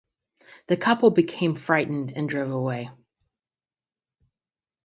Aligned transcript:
The 0.65 0.77
couple 0.77 1.11
become 1.11 1.53
frightened 1.53 2.13
and 2.15 2.27
drove 2.27 2.49
away. 2.49 2.89